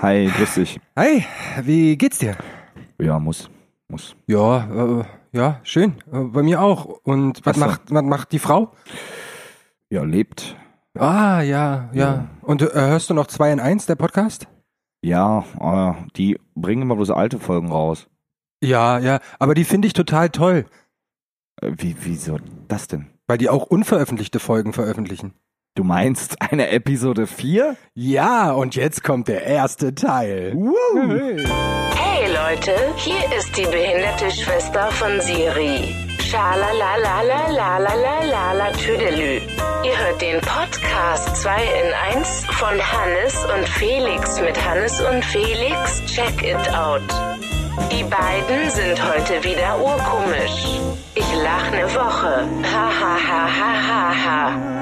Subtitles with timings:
[0.00, 0.80] Hi, grüß dich.
[0.96, 1.24] Hi,
[1.62, 2.36] wie geht's dir?
[3.00, 3.50] Ja, muss.
[3.88, 4.14] Muss.
[4.26, 5.94] Ja, äh, ja, schön.
[6.12, 6.84] Äh, bei mir auch.
[7.02, 7.64] Und was so.
[7.64, 8.72] macht, was macht die Frau?
[9.90, 10.56] Ja, lebt.
[10.98, 11.90] Ah, ja, ja.
[11.92, 12.28] Ja.
[12.42, 14.46] Und äh, hörst du noch 2 in 1, der Podcast?
[15.02, 18.08] Ja, äh, die bringen immer bloß alte Folgen raus.
[18.62, 19.20] Ja, ja.
[19.38, 20.66] Aber die finde ich total toll,
[21.60, 22.38] Äh, wie, wieso
[22.68, 23.06] das denn?
[23.26, 25.34] weil die auch unveröffentlichte Folgen veröffentlichen.
[25.78, 27.76] Du meinst eine Episode 4?
[27.94, 30.56] Ja, und jetzt kommt der erste Teil.
[31.94, 35.94] Hey Leute, hier ist die behinderte Schwester von Siri.
[36.18, 39.40] Schalalalalalalalala Tüdelü.
[39.84, 46.04] Ihr hört den Podcast 2 in 1 von Hannes und Felix mit Hannes und Felix
[46.06, 47.04] Check It Out.
[47.92, 50.80] Die beiden sind heute wieder urkomisch.
[51.14, 52.48] Ich lach ne Woche.
[52.64, 54.77] Ha ha ha ha ha ha.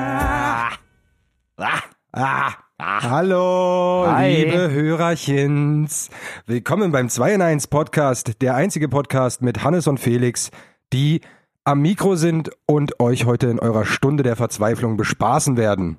[1.59, 1.81] Ah,
[2.13, 3.03] ah, ah.
[3.03, 4.45] Hallo, Hi.
[4.45, 6.11] liebe Hörerchens.
[6.45, 10.51] Willkommen beim 2 in 1 Podcast, der einzige Podcast mit Hannes und Felix,
[10.93, 11.23] die
[11.65, 15.97] am Mikro sind und euch heute in eurer Stunde der Verzweiflung bespaßen werden.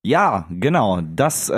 [0.00, 1.02] Ja, genau.
[1.02, 1.54] Das äh,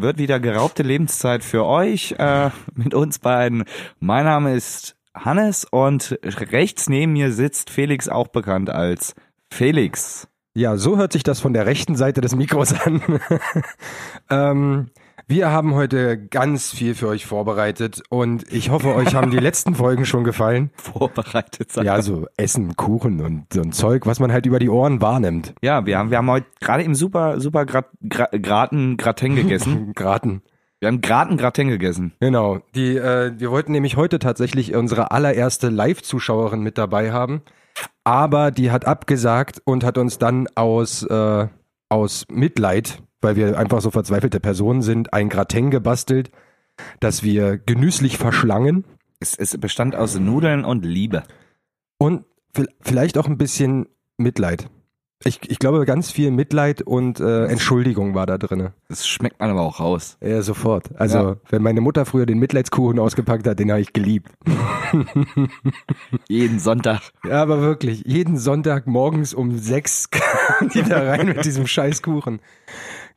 [0.00, 3.64] wird wieder geraubte Lebenszeit für euch äh, mit uns beiden.
[3.98, 9.16] Mein Name ist Hannes und rechts neben mir sitzt Felix, auch bekannt als
[9.50, 10.28] Felix.
[10.56, 13.02] Ja, so hört sich das von der rechten Seite des Mikros an.
[14.30, 14.86] ähm,
[15.28, 19.74] wir haben heute ganz viel für euch vorbereitet und ich hoffe, euch haben die letzten
[19.74, 20.70] Folgen schon gefallen.
[20.76, 21.84] Vorbereitet sein.
[21.84, 25.52] Ja, so Essen, Kuchen und so ein Zeug, was man halt über die Ohren wahrnimmt.
[25.60, 29.92] Ja, wir haben, wir haben heute gerade im super, super Grat, Gra, Graten Gratin gegessen.
[29.94, 30.40] Graten.
[30.80, 32.14] Wir haben Graten Gratin gegessen.
[32.20, 32.60] Genau.
[32.74, 37.42] Die, äh, wir wollten nämlich heute tatsächlich unsere allererste Live-Zuschauerin mit dabei haben,
[38.06, 41.48] aber die hat abgesagt und hat uns dann aus, äh,
[41.88, 46.30] aus Mitleid, weil wir einfach so verzweifelte Personen sind, ein Gratin gebastelt,
[47.00, 48.84] das wir genüsslich verschlangen
[49.18, 51.24] Es, es bestand aus Nudeln und Liebe.
[51.98, 53.86] und vi- vielleicht auch ein bisschen
[54.18, 54.68] Mitleid.
[55.24, 58.74] Ich, ich glaube, ganz viel Mitleid und äh, Entschuldigung war da drinne.
[58.88, 60.18] Das schmeckt man aber auch raus.
[60.20, 60.90] Ja, sofort.
[60.96, 61.36] Also, Ja.
[61.48, 64.30] wenn meine Mutter früher den Mitleidskuchen ausgepackt hat, den habe ich geliebt.
[66.28, 67.00] Jeden Sonntag.
[67.24, 72.40] Ja, aber wirklich, jeden Sonntag morgens um sechs kam die da rein mit diesem Scheißkuchen.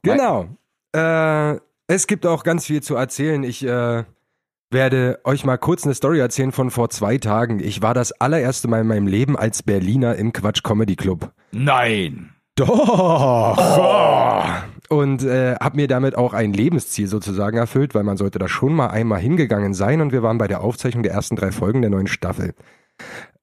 [0.01, 0.47] Genau.
[0.95, 3.43] Äh, es gibt auch ganz viel zu erzählen.
[3.43, 4.03] Ich äh,
[4.71, 7.59] werde euch mal kurz eine Story erzählen von vor zwei Tagen.
[7.59, 11.31] Ich war das allererste Mal in meinem Leben als Berliner im Quatsch Comedy Club.
[11.51, 12.31] Nein.
[12.55, 13.57] Doch.
[14.89, 18.73] Und äh, habe mir damit auch ein Lebensziel sozusagen erfüllt, weil man sollte da schon
[18.73, 21.91] mal einmal hingegangen sein und wir waren bei der Aufzeichnung der ersten drei Folgen der
[21.91, 22.53] neuen Staffel.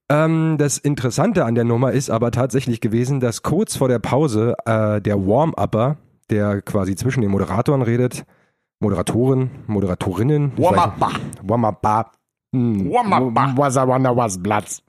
[0.09, 4.55] Ähm, das Interessante an der Nummer ist aber tatsächlich gewesen, dass kurz vor der Pause
[4.65, 5.97] äh, der Warm-Upper,
[6.31, 8.25] der quasi zwischen den Moderatoren redet,
[8.81, 11.11] Moderatoren, Moderatorinnen, Warm-Upper.
[11.43, 12.12] Warm-Upper,
[12.53, 13.55] hm, Warm-Upper.
[13.56, 14.83] was I wonder was Platz.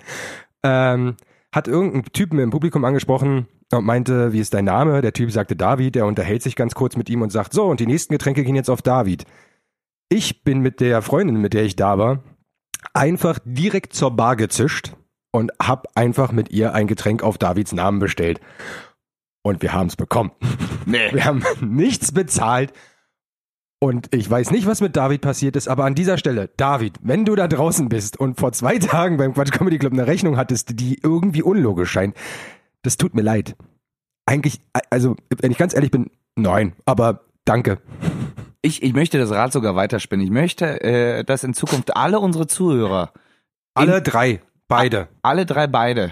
[0.62, 1.16] ähm,
[1.54, 5.02] hat irgendein Typen im Publikum angesprochen und meinte, wie ist dein Name?
[5.02, 7.78] Der Typ sagte David, er unterhält sich ganz kurz mit ihm und sagt, so, und
[7.78, 9.24] die nächsten Getränke gehen jetzt auf David.
[10.08, 12.24] Ich bin mit der Freundin, mit der ich da war,
[12.92, 14.96] einfach direkt zur Bar gezischt
[15.30, 18.40] und hab einfach mit ihr ein Getränk auf Davids Namen bestellt.
[19.42, 20.32] Und wir haben es bekommen.
[20.86, 21.12] Nee.
[21.12, 22.72] Wir haben nichts bezahlt.
[23.84, 27.26] Und ich weiß nicht, was mit David passiert ist, aber an dieser Stelle, David, wenn
[27.26, 30.80] du da draußen bist und vor zwei Tagen beim Quatsch Comedy Club eine Rechnung hattest,
[30.80, 32.16] die irgendwie unlogisch scheint,
[32.80, 33.56] das tut mir leid.
[34.24, 37.76] Eigentlich, also, wenn ich ganz ehrlich bin, nein, aber danke.
[38.62, 40.24] Ich, ich möchte das Rad sogar weiterspinnen.
[40.24, 43.12] Ich möchte, äh, dass in Zukunft alle unsere Zuhörer,
[43.74, 45.08] Alle drei, beide.
[45.20, 46.10] alle drei beide,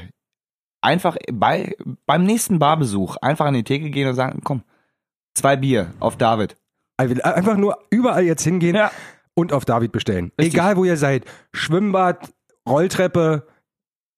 [0.83, 4.63] einfach bei, beim nächsten Barbesuch einfach an die Theke gehen und sagen, komm,
[5.33, 6.59] zwei Bier auf David.
[6.97, 8.91] Einfach nur überall jetzt hingehen Ja.
[9.35, 10.33] und auf David bestellen.
[10.39, 10.55] Richtig.
[10.55, 11.25] Egal, wo ihr seid.
[11.53, 12.33] Schwimmbad,
[12.69, 13.47] Rolltreppe,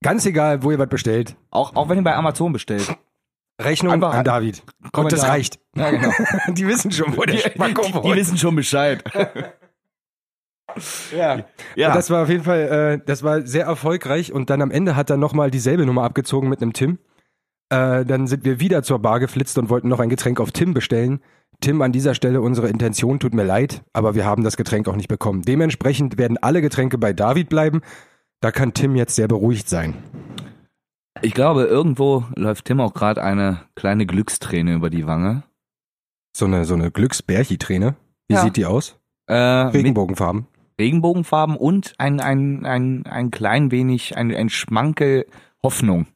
[0.03, 1.37] ganz egal, wo ihr was bestellt.
[1.51, 2.95] Auch, auch wenn ihr bei Amazon bestellt.
[3.61, 4.63] Rechnung Einfach an David.
[4.93, 5.61] Und das reicht.
[5.77, 6.11] Ja, genau.
[6.49, 8.17] Die wissen schon, wo der Spacko die, die wohnt.
[8.17, 9.03] wissen schon Bescheid.
[11.17, 11.45] Ja.
[11.77, 11.95] Ja.
[11.95, 12.61] Das war auf jeden Fall,
[13.01, 16.49] äh, das war sehr erfolgreich und dann am Ende hat er nochmal dieselbe Nummer abgezogen
[16.49, 16.99] mit einem Tim.
[17.69, 20.75] Äh, dann sind wir wieder zur Bar geflitzt und wollten noch ein Getränk auf Tim
[20.75, 21.21] bestellen.
[21.61, 24.97] Tim, an dieser Stelle unsere Intention tut mir leid, aber wir haben das Getränk auch
[24.97, 25.43] nicht bekommen.
[25.43, 27.81] Dementsprechend werden alle Getränke bei David bleiben.
[28.41, 29.95] Da kann Tim jetzt sehr beruhigt sein.
[31.23, 35.45] Ich glaube, irgendwo läuft Tim auch gerade eine kleine Glücksträne über die Wange.
[36.37, 37.95] So eine, so eine Glücksbärchi-Träne.
[38.29, 38.43] Wie Ja.
[38.43, 38.99] sieht die aus?
[39.27, 40.47] Äh, Regenbogenfarben.
[40.79, 45.27] Regenbogenfarben und ein, ein, ein, ein klein wenig, ein, ein Schmankel
[45.63, 46.07] Hoffnung.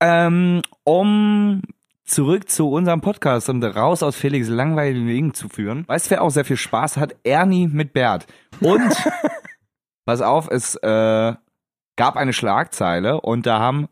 [0.00, 1.62] Ähm, um
[2.04, 5.84] zurück zu unserem Podcast und raus aus Felix langweiligen Wegen zu führen.
[5.88, 7.16] Weißt du, wer auch sehr viel Spaß hat?
[7.24, 8.26] Ernie mit Bert.
[8.60, 8.94] Und,
[10.04, 11.34] pass auf, es äh,
[11.96, 13.88] gab eine Schlagzeile und da haben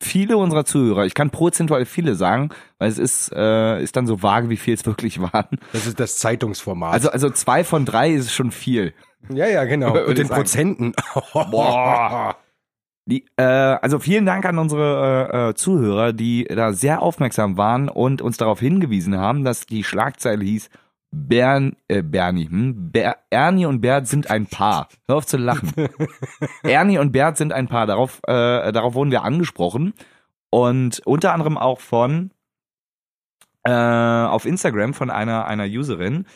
[0.00, 4.22] viele unserer Zuhörer, ich kann prozentual viele sagen, weil es ist, äh, ist dann so
[4.22, 5.58] vage, wie viel es wirklich waren.
[5.72, 6.92] Das ist das Zeitungsformat.
[6.92, 8.94] Also, also zwei von drei ist schon viel.
[9.28, 9.98] ja, ja, genau.
[9.98, 10.28] Und sagen.
[10.28, 10.94] Prozenten.
[11.32, 12.36] Boah.
[13.08, 17.88] Die, äh, also vielen Dank an unsere äh, äh, Zuhörer, die da sehr aufmerksam waren
[17.88, 20.68] und uns darauf hingewiesen haben, dass die Schlagzeile hieß
[21.10, 22.92] Bern, äh, Bernie, hm?
[22.92, 24.88] Ber Ernie und Bert sind ein Paar.
[25.06, 25.72] Hör auf zu lachen.
[26.62, 27.86] Ernie und Bert sind ein Paar.
[27.86, 29.94] Darauf, äh, darauf wurden wir angesprochen
[30.50, 32.30] und unter anderem auch von
[33.64, 36.26] äh, auf Instagram von einer einer Userin,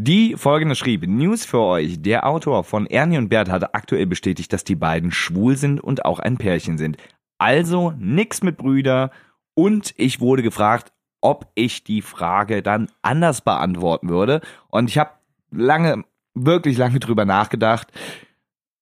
[0.00, 2.00] die folgendes schrieb: News für euch.
[2.00, 6.04] Der Autor von Ernie und Bert hat aktuell bestätigt, dass die beiden schwul sind und
[6.04, 6.96] auch ein Pärchen sind.
[7.36, 9.10] Also nix mit Brüder.
[9.54, 14.40] Und ich wurde gefragt, ob ich die Frage dann anders beantworten würde.
[14.68, 15.10] Und ich habe
[15.50, 17.88] lange, wirklich lange drüber nachgedacht.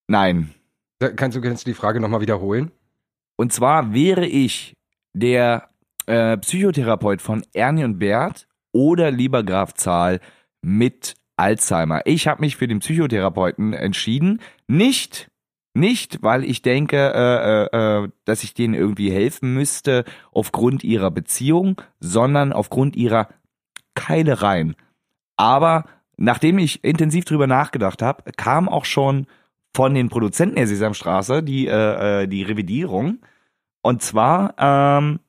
[0.09, 0.55] Nein.
[0.99, 2.73] Kannst du, kannst du die Frage nochmal wiederholen?
[3.37, 4.75] Und zwar wäre ich
[5.15, 5.71] der
[6.05, 10.21] äh, Psychotherapeut von Ernie und Bert oder lieber Graf Zahl
[10.67, 12.03] mit Alzheimer.
[12.07, 14.41] Ich habe mich für den Psychotherapeuten entschieden.
[14.67, 15.31] Nicht,
[15.75, 21.13] nicht, weil ich denke, äh, äh, äh, dass ich denen irgendwie helfen müsste aufgrund ihrer
[21.13, 23.29] Beziehung, sondern aufgrund ihrer
[23.95, 24.75] Keilereien.
[25.37, 25.85] Aber
[26.17, 29.29] nachdem ich intensiv drüber nachgedacht habe, kam auch schon
[29.73, 33.19] von den Produzenten der Sesamstraße die, äh, äh, die Revidierung.
[33.83, 35.21] Und zwar, ähm,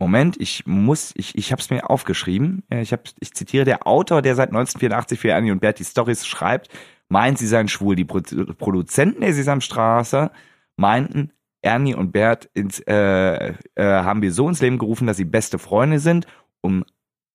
[0.00, 2.64] Moment, ich muss, ich, ich habe es mir aufgeschrieben.
[2.70, 6.26] Ich, hab, ich zitiere, der Autor, der seit 1984 für Annie und Bert die Storys
[6.26, 6.70] schreibt,
[7.10, 7.96] meint, sie seien schwul.
[7.96, 8.20] Die Pro
[8.54, 10.30] Produzenten der Sesamstraße
[10.76, 15.26] meinten, Ernie und Bert ins, äh, äh, haben wir so ins Leben gerufen, dass sie
[15.26, 16.26] beste Freunde sind,
[16.62, 16.82] um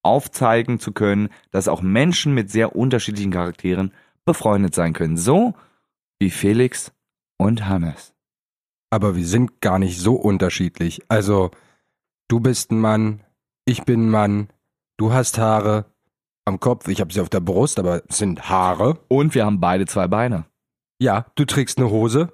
[0.01, 3.91] aufzeigen zu können, dass auch Menschen mit sehr unterschiedlichen Charakteren
[4.25, 5.17] befreundet sein können.
[5.17, 5.53] So
[6.17, 6.91] wie Felix
[7.37, 8.15] und Hannes.
[8.89, 11.03] Aber wir sind gar nicht so unterschiedlich.
[11.09, 11.51] Also,
[12.27, 13.23] du bist ein Mann,
[13.65, 14.49] ich bin ein Mann,
[14.97, 15.85] du hast Haare
[16.45, 18.99] am Kopf, ich habe sie auf der Brust, aber es sind Haare.
[19.07, 20.45] Und wir haben beide zwei Beine.
[20.99, 22.31] Ja, du trägst eine Hose.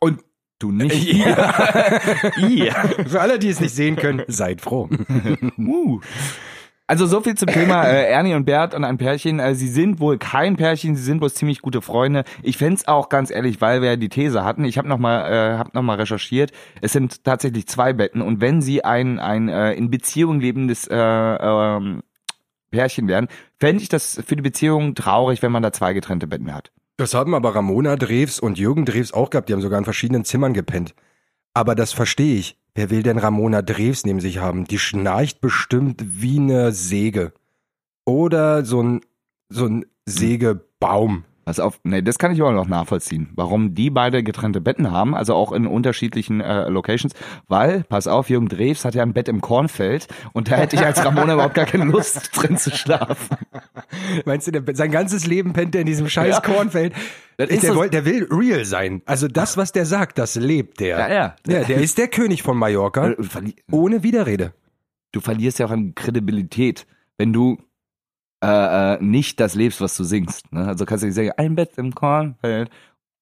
[0.00, 0.22] Und
[0.58, 1.12] du nicht.
[1.12, 1.52] Ja.
[3.06, 4.88] Für alle, die es nicht sehen können, seid froh.
[5.58, 6.00] Uh.
[6.92, 9.40] Also so viel zum Thema äh, Ernie und Bert und ein Pärchen.
[9.40, 12.24] Äh, sie sind wohl kein Pärchen, sie sind bloß ziemlich gute Freunde.
[12.42, 14.66] Ich fänd's auch ganz ehrlich, weil wir ja die These hatten.
[14.66, 16.52] Ich habe noch mal, äh, hab noch mal recherchiert.
[16.82, 20.94] Es sind tatsächlich zwei Betten und wenn sie ein ein äh, in Beziehung lebendes äh,
[20.94, 22.02] ähm,
[22.70, 23.28] Pärchen wären,
[23.58, 26.72] fände ich das für die Beziehung traurig, wenn man da zwei getrennte Betten hat.
[26.98, 29.48] Das haben aber Ramona Drews und Jürgen Drews auch gehabt.
[29.48, 30.94] Die haben sogar in verschiedenen Zimmern gepennt.
[31.54, 32.58] Aber das verstehe ich.
[32.74, 34.64] Wer will denn Ramona Drews neben sich haben?
[34.64, 37.32] Die schnarcht bestimmt wie eine Säge.
[38.06, 39.00] Oder so ein,
[39.50, 41.24] so ein Sägebaum.
[41.44, 45.14] Pass auf, nee, das kann ich aber noch nachvollziehen, warum die beide getrennte Betten haben,
[45.14, 47.12] also auch in unterschiedlichen äh, Locations,
[47.48, 50.84] weil, pass auf, Jürgen Drews hat ja ein Bett im Kornfeld und da hätte ich
[50.84, 53.36] als Ramona überhaupt gar keine Lust drin zu schlafen.
[54.24, 56.40] Meinst du, der, sein ganzes Leben pennt er in diesem scheiß Ja.
[56.40, 56.92] Kornfeld?
[57.38, 59.02] Der, so- will, der will real sein.
[59.06, 60.98] Also das, was der sagt, das lebt der.
[60.98, 61.34] Ja, ja.
[61.48, 63.14] ja der ist der König von Mallorca.
[63.18, 64.52] Verli Ohne Widerrede.
[65.12, 66.86] du verlierst ja auch an Kredibilität,
[67.18, 67.58] wenn du
[68.42, 70.52] äh, äh, nicht das lebst, was du singst.
[70.52, 70.66] Ne?
[70.66, 72.70] Also kannst du nicht sagen, ein Bett im Kornfeld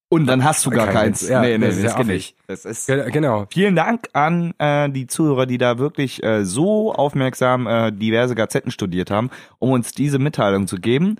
[0.09, 1.29] und dann hast du gar Kein keins.
[1.29, 2.07] Ja, nee, nee, das das, affig.
[2.07, 2.35] nicht.
[2.47, 3.45] Das ist Ge- Genau.
[3.49, 8.71] Vielen Dank an äh, die Zuhörer, die da wirklich äh, so aufmerksam äh, diverse Gazetten
[8.71, 9.29] studiert haben,
[9.59, 11.15] um uns diese Mitteilung zu geben.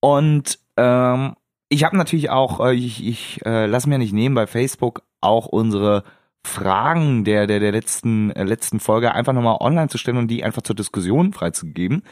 [0.00, 1.34] Und ähm,
[1.70, 5.46] ich habe natürlich auch, äh, ich, ich äh, lass mir nicht nehmen, bei Facebook auch
[5.46, 6.04] unsere
[6.44, 10.44] Fragen der der der letzten äh, letzten Folge einfach nochmal online zu stellen und die
[10.44, 12.02] einfach zur Diskussion freizugeben.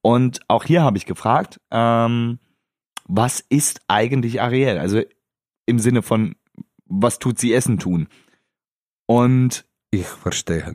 [0.00, 2.38] Und auch hier habe ich gefragt, ähm,
[3.06, 4.78] was ist eigentlich Ariel?
[4.78, 5.02] Also
[5.66, 6.34] im Sinne von,
[6.86, 8.08] was tut sie Essen tun?
[9.06, 10.72] Und Ich verstehe.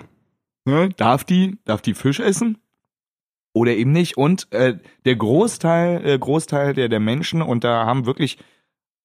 [0.66, 2.60] ne, darf die, darf die Fisch essen?
[3.54, 4.18] Oder eben nicht.
[4.18, 8.38] Und äh, der Großteil, äh, Großteil der, der Menschen, und da haben wirklich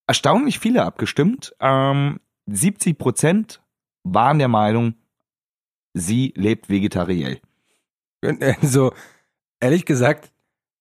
[0.07, 3.62] erstaunlich viele abgestimmt, ähm, 70 Prozent
[4.05, 4.95] waren der Meinung,
[5.95, 7.41] sie lebt vegetariell.
[8.61, 8.93] Also,
[9.61, 10.33] ehrlich gesagt,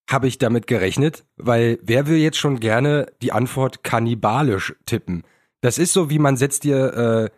[0.10, 5.24] habe ich damit gerechnet, weil wer will jetzt schon gerne die Antwort kannibalisch tippen?
[5.62, 7.30] Das ist so, wie man setzt dir, äh,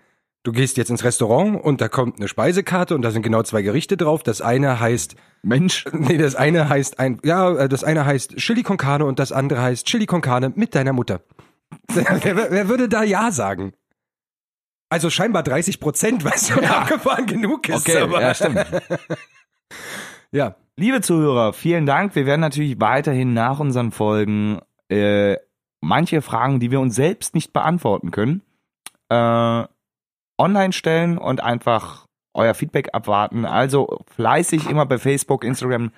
[0.43, 3.61] du gehst jetzt ins Restaurant und da kommt eine Speisekarte und da sind genau zwei
[3.61, 4.23] Gerichte drauf.
[4.23, 8.63] Das eine heißt, Mensch, nee, das eine heißt ein, ja, äh, das eine heißt Chili
[8.63, 11.21] con Carne und das andere heißt Chili con Carne mit deiner Mutter.
[11.93, 13.73] wer, wer würde da ja sagen?
[14.93, 17.89] Also scheinbar 30 Prozent, was schon abgefahren genug ist.
[17.89, 18.63] Okay, aber, ja, stimmt.
[20.31, 20.55] ja.
[20.75, 22.13] Liebe Zuhörer, vielen Dank.
[22.13, 25.37] Wir werden natürlich weiterhin nach unseren Folgen äh,
[25.81, 28.43] manche Fragen, die wir uns selbst nicht beantworten können,
[29.09, 29.63] äh,
[30.37, 33.45] online stellen und einfach euer Feedback abwarten.
[33.45, 35.91] Also fleißig immer bei Facebook, Instagram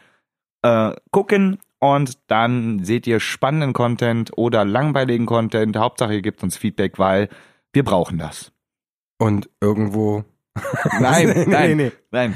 [0.62, 5.76] äh, gucken und dann seht ihr spannenden Content oder langweiligen Content.
[5.76, 7.28] Hauptsache ihr gebt uns Feedback, weil
[7.74, 8.55] wir brauchen das.
[9.18, 10.24] Und irgendwo.
[11.00, 11.92] Nein, Nee, nein, nee.
[12.12, 12.36] nein.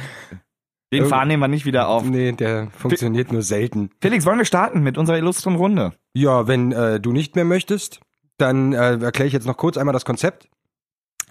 [0.91, 2.03] Den Irgend- Fahren nehmen wir nicht wieder auf.
[2.03, 3.91] Nee, der funktioniert nur selten.
[4.01, 5.93] Felix, wollen wir starten mit unserer illustren Runde?
[6.13, 7.99] Ja, wenn äh, du nicht mehr möchtest,
[8.37, 10.49] dann äh, erkläre ich jetzt noch kurz einmal das Konzept.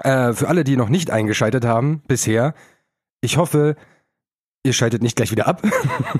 [0.00, 2.54] Äh, für alle, die noch nicht eingeschaltet haben bisher,
[3.20, 3.74] ich hoffe,
[4.62, 5.60] ihr schaltet nicht gleich wieder ab.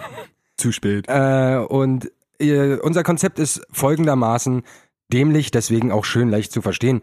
[0.57, 1.07] Zu spät.
[1.09, 4.65] Äh, und äh, unser Konzept ist folgendermaßen
[5.13, 7.03] dämlich, deswegen auch schön leicht zu verstehen.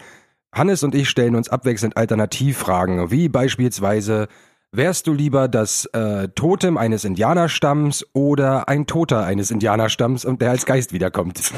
[0.56, 4.30] Hannes und ich stellen uns abwechselnd Alternativfragen, wie beispielsweise,
[4.72, 10.52] wärst du lieber das äh, Totem eines Indianerstamms oder ein Toter eines Indianerstamms und der
[10.52, 11.42] als Geist wiederkommt?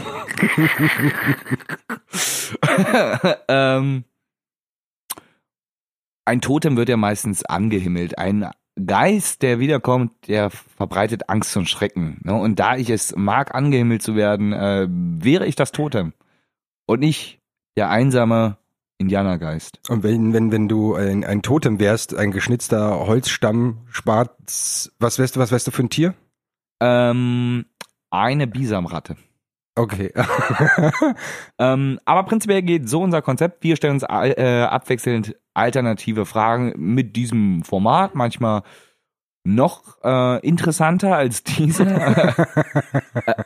[3.48, 4.04] ähm,
[6.26, 8.18] ein Totem wird ja meistens angehimmelt.
[8.18, 8.50] Ein
[8.84, 12.20] Geist, der wiederkommt, der verbreitet Angst und Schrecken.
[12.24, 12.34] Ne?
[12.34, 16.14] Und da ich es mag, angehimmelt zu werden, äh, wäre ich das Totem.
[16.88, 17.40] Und nicht
[17.76, 18.58] der einsame
[19.00, 19.80] Indianergeist.
[19.90, 25.36] Und wenn, wenn, wenn du ein, ein Totem wärst, ein geschnitzter Holzstamm, Spatz, was wärst
[25.36, 26.16] du, was wärst du für ein Tier?
[26.80, 27.66] Ähm,
[28.10, 29.18] eine Bisamratte.
[29.76, 30.12] Okay.
[31.60, 33.64] Ähm, aber prinzipiell geht so unser Konzept.
[33.64, 38.14] Wir stellen uns äh, abwechselnd alternative Fragen mit diesem Format.
[38.14, 38.62] Manchmal
[39.44, 41.86] noch äh, interessanter als diese.
[43.26, 43.44] Äh,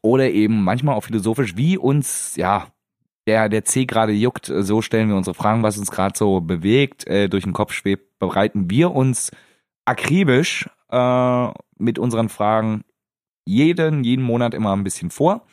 [0.00, 2.68] Oder eben manchmal auch philosophisch, wie uns, ja,
[3.28, 7.06] der, der C gerade juckt, so stellen wir unsere Fragen, was uns gerade so bewegt,
[7.06, 9.30] äh, durch den Kopf schwebt, bereiten wir uns
[9.84, 12.84] akribisch äh, mit unseren Fragen
[13.44, 15.46] jeden, jeden Monat immer ein bisschen vor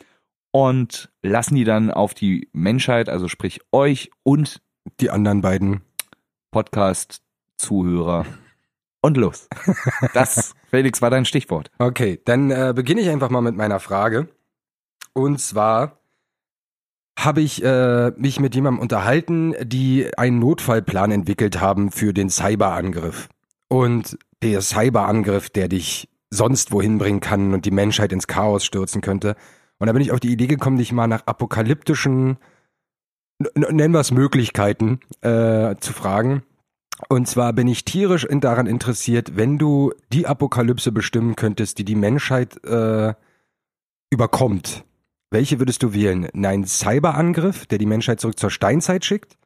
[0.52, 4.62] und lassen die dann auf die Menschheit, also sprich euch und
[5.00, 5.82] Die anderen beiden.
[6.52, 8.24] Podcast-Zuhörer.
[9.02, 9.48] Und los.
[10.14, 11.70] Das, Felix, war dein Stichwort.
[11.78, 14.28] Okay, dann äh, beginne ich einfach mal mit meiner Frage.
[15.12, 15.98] Und zwar
[17.18, 23.28] habe ich äh, mich mit jemandem unterhalten, die einen Notfallplan entwickelt haben für den Cyberangriff.
[23.68, 29.00] Und der Cyberangriff, der dich sonst wohin bringen kann und die Menschheit ins Chaos stürzen
[29.00, 29.34] könnte.
[29.78, 32.38] Und da bin ich auf die Idee gekommen, dich mal nach apokalyptischen,
[33.54, 36.42] nennen wir es Möglichkeiten, äh, zu fragen.
[37.08, 41.84] Und zwar bin ich tierisch in- daran interessiert, wenn du die Apokalypse bestimmen könntest, die
[41.84, 43.12] die Menschheit äh,
[44.10, 44.85] überkommt.
[45.36, 46.26] Welche würdest du wählen?
[46.46, 49.36] Ein Cyberangriff, der die Menschheit zurück zur Steinzeit schickt?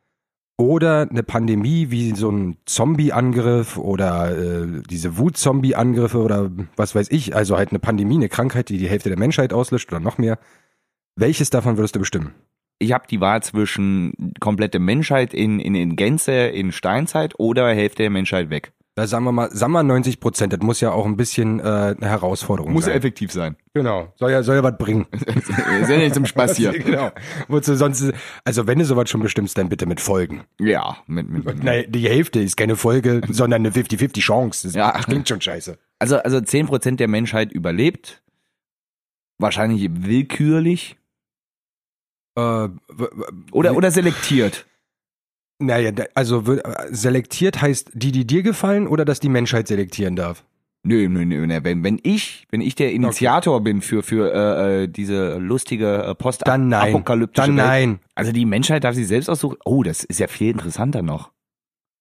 [0.57, 7.35] Oder eine Pandemie wie so ein Zombie-Angriff oder äh, diese Wut-Zombie-Angriffe oder was weiß ich,
[7.35, 10.39] also halt eine Pandemie, eine Krankheit, die die Hälfte der Menschheit auslöscht oder noch mehr.
[11.17, 12.35] Welches davon würdest du bestimmen?
[12.79, 18.05] Ich habe die Wahl zwischen komplette Menschheit in, in, in Gänze in Steinzeit oder Hälfte
[18.05, 18.73] der Menschheit weg.
[19.01, 21.63] Da sagen wir mal, sagen wir 90 Prozent, das muss ja auch ein bisschen äh,
[21.63, 22.93] eine Herausforderung Muss sein.
[22.99, 23.57] effektiv sein.
[23.73, 25.07] Genau, soll ja, soll ja was bringen.
[25.11, 26.73] Wir sind ja nicht zum Spaß hier.
[26.79, 27.11] genau.
[27.49, 28.13] Wozu sonst,
[28.45, 30.43] also wenn du sowas schon bestimmst, dann bitte mit Folgen.
[30.61, 31.65] Ja, mit, mit, mit.
[31.65, 34.69] Nein, die Hälfte ist keine Folge, sondern eine 50-50 Chance.
[34.69, 34.93] Das Ja.
[35.01, 35.79] klingt schon scheiße.
[35.99, 38.23] Also, also 10% der Menschheit überlebt.
[39.39, 40.99] Wahrscheinlich willkürlich.
[42.37, 42.69] Äh,
[43.53, 44.67] Oder, oder selektiert.
[45.61, 50.45] Naja, also äh, selektiert heißt die, die dir gefallen oder dass die Menschheit selektieren darf?
[50.83, 51.59] Nö, nö, nö, nö.
[51.63, 56.15] Wenn, wenn ich, wenn ich der Initiator bin für, für äh, äh, diese lustige äh,
[56.15, 56.95] post Dann nein.
[56.95, 58.01] apokalyptische Dann Welt, nein.
[58.15, 59.59] Also die Menschheit darf sich selbst aussuchen.
[59.67, 61.33] Oh, das ist ja viel interessanter noch.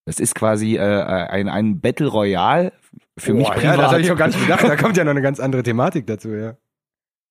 [0.05, 2.71] Das ist quasi äh, ein, ein Battle Royale
[3.17, 3.75] für mich Boah, privat.
[3.75, 4.63] Ja, das habe ich auch gar nicht gedacht.
[4.63, 6.55] Da kommt ja noch eine ganz andere Thematik dazu, ja.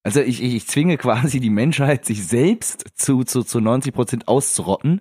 [0.02, 4.28] Also ich, ich, ich zwinge quasi die Menschheit, sich selbst zu, zu, zu 90 Prozent
[4.28, 5.00] auszurotten.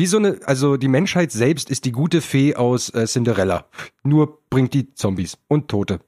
[0.00, 3.66] Wie so eine, also die Menschheit selbst ist die gute Fee aus äh, Cinderella.
[4.02, 6.00] Nur bringt die Zombies und Tote.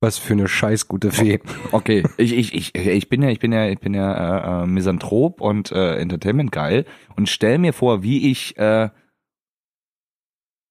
[0.00, 1.38] Was für eine scheiß gute Fee.
[1.70, 4.66] Okay, ich, ich, ich, ich bin ja, ich bin ja, ich bin ja äh, äh,
[4.66, 8.90] Misanthrop und äh, Entertainment geil und stell mir vor, wie ich äh,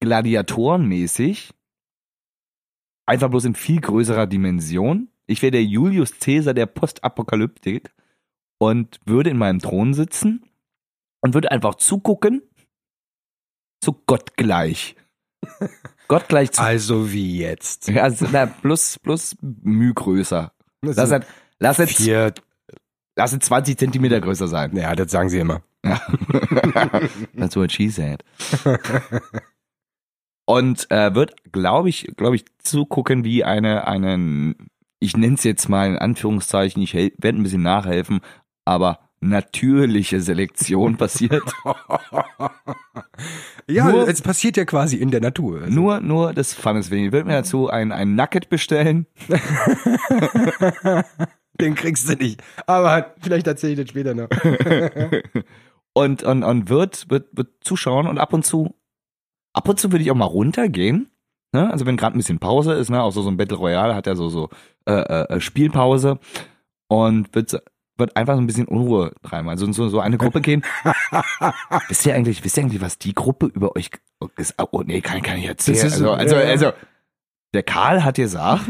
[0.00, 1.54] gladiatorenmäßig
[3.06, 5.08] einfach bloß in viel größerer Dimension.
[5.26, 7.94] Ich wäre der Julius Caesar der Postapokalyptik
[8.58, 10.44] und würde in meinem Thron sitzen
[11.24, 12.42] und würde einfach zugucken,
[13.82, 14.94] so gottgleich.
[16.08, 16.60] gottgleich zu.
[16.60, 17.88] Also wie jetzt?
[17.88, 20.52] Ja, also, na, plus, plus Mühe größer.
[20.82, 21.26] Lass halt,
[21.58, 22.34] lass jetzt, vier,
[23.16, 24.76] lass jetzt 20 Zentimeter größer sein.
[24.76, 25.62] ja, das sagen sie immer.
[25.82, 28.22] That's what she said.
[30.44, 34.56] Und äh, wird, glaube ich, glaube ich, zugucken, wie eine, eine,
[35.00, 38.20] ich nenne es jetzt mal in Anführungszeichen, ich werde ein bisschen nachhelfen,
[38.66, 41.42] aber natürliche Selektion passiert.
[43.68, 45.62] Ja, Nur- es passiert ja quasi in der Natur.
[45.62, 47.06] Also, Nur, nur des Funnes wegen.
[47.06, 49.06] Ich würde mir dazu ein, ein Nugget bestellen.
[51.60, 52.42] den kriegst du nicht.
[52.66, 54.28] Aber vielleicht erzähle ich das später noch.
[55.94, 58.74] und, und, und wird, wird, wird zuschauen und ab und zu,
[59.52, 61.10] ab und zu würde ich auch mal runtergehen.
[61.52, 61.70] Ne?
[61.70, 64.06] Also wenn gerade ein bisschen Pause ist, ne, auch so, so ein Battle Royale hat
[64.08, 64.48] ja so, so
[64.86, 66.18] äh, äh, Spielpause
[66.88, 67.58] und wird, so-
[67.96, 69.48] wird einfach so ein bisschen Unruhe treiben.
[69.48, 70.64] Also so, so eine Gruppe gehen.
[71.88, 73.90] wisst ihr eigentlich, wisst ihr eigentlich, was die Gruppe über euch
[74.36, 74.54] ist?
[74.58, 75.76] Oh, nee, kann, kann ich erzählen.
[75.76, 76.72] Ist- also, also, ja, also,
[77.52, 78.64] der Karl hat gesagt,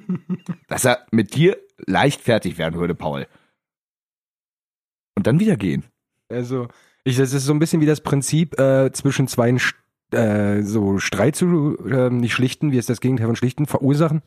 [0.68, 3.26] dass er mit dir leicht fertig werden würde, Paul.
[5.16, 5.84] Und dann wieder gehen.
[6.30, 6.68] Also,
[7.04, 9.54] ich, das ist so ein bisschen wie das Prinzip, äh, zwischen zwei
[10.12, 14.22] äh, so Streit zu, äh, nicht schlichten, wie ist das Gegenteil von schlichten, verursachen?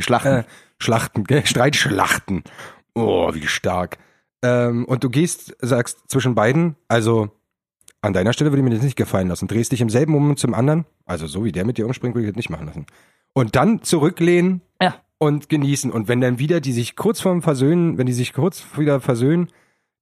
[0.00, 0.28] Schlachten.
[0.40, 0.44] Äh,
[0.78, 1.44] Schlachten, gell?
[1.44, 2.42] Streitschlachten.
[2.94, 3.98] Oh, wie stark.
[4.42, 7.30] Ähm, und du gehst, sagst zwischen beiden, also
[8.00, 9.46] an deiner Stelle würde ich mir das nicht gefallen lassen.
[9.48, 12.26] Drehst dich im selben Moment zum anderen, also so wie der mit dir umspringt, würde
[12.26, 12.86] ich das nicht machen lassen.
[13.32, 14.96] Und dann zurücklehnen Ja.
[15.18, 15.90] und genießen.
[15.92, 19.48] Und wenn dann wieder die sich kurz vorm Versöhnen, wenn die sich kurz wieder versöhnen,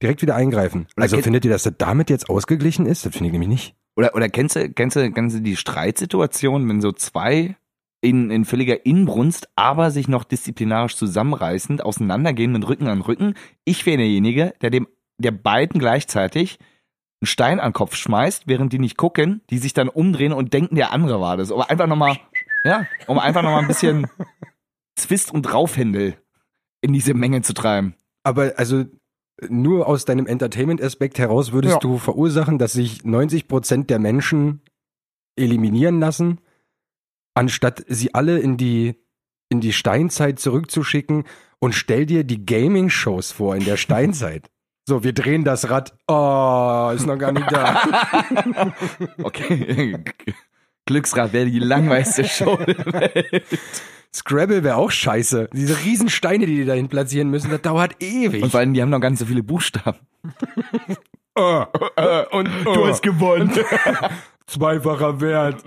[0.03, 0.87] direkt wieder eingreifen.
[0.97, 3.05] Also kennt- findet ihr, dass das damit jetzt ausgeglichen ist?
[3.05, 3.75] Das finde ich nämlich nicht.
[3.97, 7.57] Oder, oder kennst du, kennst du, kennst du die Streitsituation, wenn so zwei
[8.03, 13.35] in, in völliger Inbrunst, aber sich noch disziplinarisch zusammenreißend auseinandergehen mit Rücken an Rücken?
[13.65, 14.89] Ich wäre derjenige, der dem,
[15.19, 16.59] der beiden gleichzeitig
[17.21, 20.55] einen Stein an den Kopf schmeißt, während die nicht gucken, die sich dann umdrehen und
[20.55, 21.53] denken, der andere war das.
[21.53, 22.19] Aber einfach nochmal,
[22.65, 24.07] ja, um einfach nochmal ein bisschen
[24.97, 26.17] Zwist und Draufhändel
[26.81, 27.95] in diese Menge zu treiben.
[28.23, 28.85] Aber also
[29.49, 31.81] nur aus deinem Entertainment-Aspekt heraus würdest Ja.
[31.81, 34.63] du verursachen, dass sich 90 Prozent der Menschen
[35.37, 36.41] eliminieren lassen,
[37.41, 38.97] anstatt sie alle in die,
[39.49, 41.25] in die Steinzeit zurückzuschicken
[41.59, 44.51] und stell dir die Gaming-Shows vor in der Steinzeit.
[44.87, 45.95] So, wir drehen das Rad.
[46.07, 48.73] Oh, ist noch gar nicht da.
[49.23, 50.05] Okay.
[50.85, 53.47] Glücksrad wäre die langweiligste Show der Welt.
[54.13, 55.49] Scrabble wäre auch scheiße.
[55.53, 58.43] Diese riesen Steine, die die dahin platzieren müssen, das dauert ewig.
[58.43, 59.99] Und vor allem, die haben noch gar nicht so viele Buchstaben.
[61.39, 61.63] Äh,
[61.97, 63.53] äh, und Du hast gewonnen.
[64.51, 65.63] zweifacher Wert.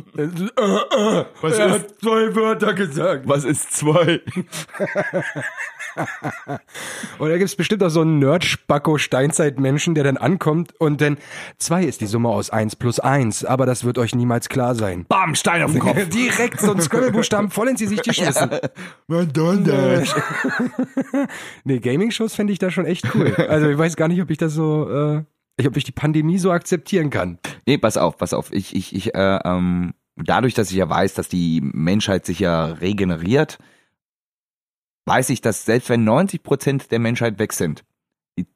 [1.41, 3.27] Was er ist- hat zwei Wörter gesagt.
[3.27, 4.21] Was ist zwei?
[7.19, 11.17] Und da gibt's bestimmt auch so einen Nerd-Spacko-Steinzeit-Menschen, der dann ankommt und dann
[11.59, 15.05] zwei ist die Summe aus eins plus eins, aber das wird euch niemals klar sein.
[15.07, 15.97] Bam, Stein auf den Kopf.
[16.09, 18.49] Direkt so ein Scrabble-Buchstaben voll ins Gesicht geschmissen.
[19.07, 20.03] Madonna.
[21.63, 23.33] Nee, Gaming-Shows fände ich da schon echt cool.
[23.47, 25.23] Also ich weiß gar nicht, ob ich das so, äh,
[25.57, 27.39] ich- ob ich die Pandemie so akzeptieren kann.
[27.65, 28.51] Nee, pass auf, pass auf.
[28.51, 32.65] Ich, ich, ich, äh, ähm, dadurch, dass ich ja weiß, dass die Menschheit sich ja
[32.65, 33.57] regeneriert,
[35.05, 37.83] weiß ich, dass selbst wenn 90 Prozent der Menschheit weg sind,
[38.37, 38.47] die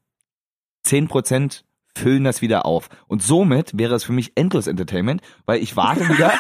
[0.83, 1.65] 10 Prozent
[1.97, 2.89] füllen das wieder auf.
[3.07, 6.31] Und somit wäre es für mich endlos Entertainment, weil ich warte wieder,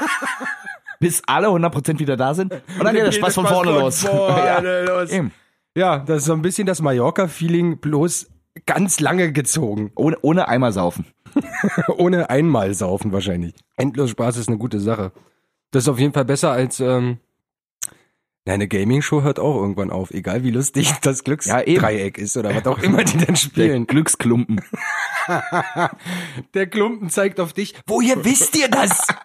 [0.99, 4.03] bis alle 100 Prozent wieder da sind und dann geht der Spaß von vorne los.
[4.03, 5.11] ja, los.
[5.75, 8.29] Ja, das ist so ein bisschen das Mallorca-Feeling, bloß
[8.65, 9.91] ganz lange gezogen.
[9.95, 11.05] Ohne, ohne Eimer saufen.
[11.97, 13.53] Ohne einmal saufen wahrscheinlich.
[13.75, 15.11] Endlos Spaß ist eine gute Sache.
[15.71, 17.17] Das ist auf jeden Fall besser als, ähm,
[18.45, 21.23] eine Gaming-Show hört auch irgendwann auf, egal wie lustig das Ja.
[21.25, 23.87] Glücksdreieck ist oder was auch immer die dann Der spielen.
[23.87, 24.61] Glücksklumpen.
[26.53, 27.75] Der Klumpen zeigt auf dich.
[27.85, 29.05] Woher wisst ihr das?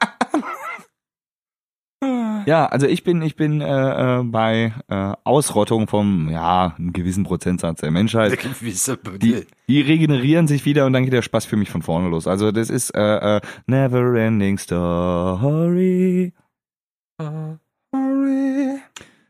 [2.47, 7.25] Ja, also ich bin, ich bin äh, äh, bei äh, Ausrottung vom, ja, einem gewissen
[7.25, 8.39] Prozentsatz der Menschheit.
[8.39, 12.09] gewisse Die, die regenerieren sich wieder und dann geht der Spaß für mich von vorne
[12.09, 12.27] los.
[12.27, 16.33] Also das ist äh, äh, Never Ending Story.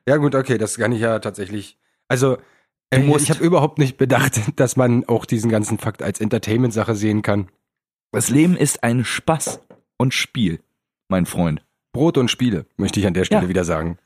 [0.06, 1.78] Ja gut, okay, das kann ich ja tatsächlich.
[2.08, 2.38] Also
[2.90, 7.22] äh, ich habe überhaupt nicht bedacht, dass man auch diesen ganzen Fakt als Entertainment-Sache sehen
[7.22, 7.48] kann.
[8.10, 9.60] Das Leben ist ein Spaß
[9.96, 10.60] und Spiel,
[11.08, 11.64] mein Freund.
[11.92, 13.48] Brot und Spiele, möchte ich an der Stelle Ja.
[13.48, 13.98] wieder sagen.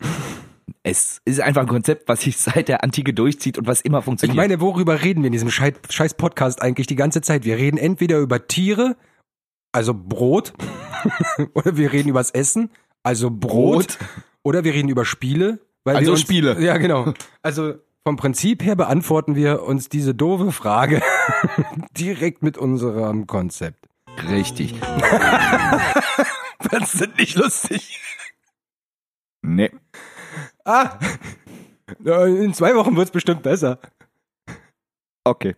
[0.83, 4.05] Es ist einfach ein Konzept, was sich seit der Antike durchzieht und was immer Ich
[4.05, 4.37] funktioniert.
[4.37, 7.45] meine, worüber reden wir in diesem Schei- scheiß Podcast eigentlich die ganze Zeit?
[7.45, 8.97] Wir reden entweder über Tiere,
[9.73, 10.53] also Brot,
[11.55, 12.71] oder wir reden übers Essen,
[13.03, 13.99] also Brot, Brot.
[14.43, 15.61] oder wir reden über Spiele.
[15.85, 16.61] Weil Also wir uns, Spiele.
[16.61, 17.15] Ja, genau.
[17.43, 21.01] Also vom Prinzip her beantworten wir uns diese doofe Frage
[21.97, 23.87] direkt mit unserem Konzept.
[24.29, 24.75] Richtig.
[26.71, 28.01] Das ist nicht lustig.
[29.43, 29.71] Nee.
[30.65, 30.99] Ah,
[32.25, 33.79] in zwei Wochen wird's bestimmt besser.
[35.25, 35.55] Okay.